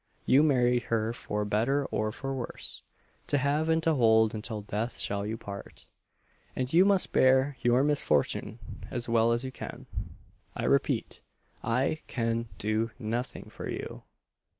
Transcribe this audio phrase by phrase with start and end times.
[0.25, 2.81] You married her 'for better or for worse,
[3.27, 5.85] to have and to hold until death shall you part,'
[6.55, 8.57] and you must bear your misfortune
[8.89, 9.85] as well as you can.
[10.55, 11.21] I repeat,
[11.63, 14.01] I can do nothing for you."